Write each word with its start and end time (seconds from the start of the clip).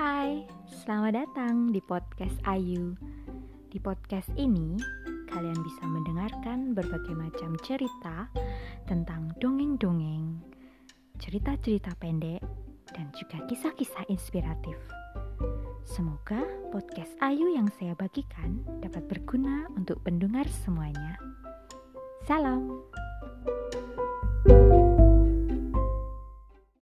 Hai, 0.00 0.48
selamat 0.64 1.12
datang 1.12 1.76
di 1.76 1.80
podcast 1.84 2.32
Ayu. 2.48 2.96
Di 3.68 3.76
podcast 3.76 4.32
ini, 4.32 4.80
kalian 5.28 5.60
bisa 5.60 5.84
mendengarkan 5.84 6.72
berbagai 6.72 7.12
macam 7.12 7.52
cerita 7.60 8.24
tentang 8.88 9.28
dongeng-dongeng, 9.44 10.40
cerita-cerita 11.20 11.92
pendek, 12.00 12.40
dan 12.96 13.12
juga 13.12 13.44
kisah-kisah 13.44 14.08
inspiratif. 14.08 14.80
Semoga 15.84 16.48
podcast 16.72 17.12
Ayu 17.20 17.52
yang 17.52 17.68
saya 17.76 17.92
bagikan 17.92 18.64
dapat 18.80 19.04
berguna 19.04 19.68
untuk 19.76 20.00
pendengar 20.00 20.48
semuanya. 20.64 21.20
Salam. 22.24 22.88